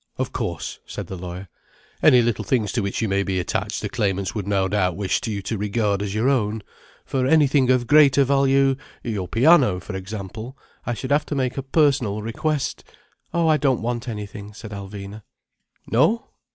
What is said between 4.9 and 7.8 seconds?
wish you to regard as your own. For anything